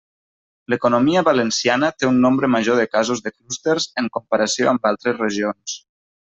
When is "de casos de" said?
2.81-3.35